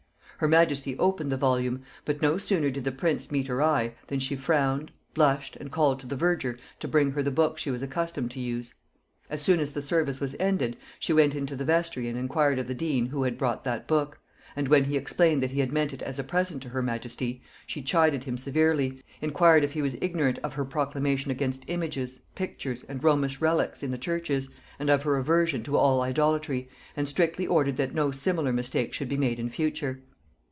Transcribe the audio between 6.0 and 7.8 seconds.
the verger to bring her the book she